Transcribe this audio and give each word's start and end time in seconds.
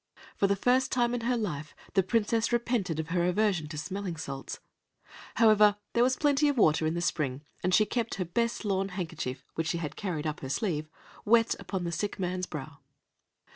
For 0.35 0.47
the 0.47 0.55
first 0.55 0.91
time 0.91 1.13
in 1.13 1.21
her 1.21 1.37
life, 1.37 1.75
the 1.93 2.01
Princess 2.01 2.51
repented 2.51 2.99
of 2.99 3.09
her 3.09 3.23
aversion 3.23 3.67
to 3.67 3.77
smelling 3.77 4.17
salts. 4.17 4.59
However, 5.35 5.75
there 5.93 6.01
was 6.03 6.15
plenty 6.17 6.47
of 6.49 6.57
water 6.57 6.87
in 6.87 6.95
the 6.95 7.03
spring, 7.03 7.41
and 7.61 7.71
she 7.71 7.85
kept 7.85 8.15
her 8.15 8.25
best 8.25 8.65
lawn 8.65 8.89
handkerchief, 8.89 9.43
which 9.53 9.67
she 9.67 9.77
had 9.77 9.95
carried 9.95 10.25
up 10.25 10.39
her 10.39 10.49
sleeve, 10.49 10.89
wet 11.23 11.53
upon 11.59 11.83
the 11.83 11.91
sick 11.91 12.17
man's 12.17 12.47
brow. 12.47 12.79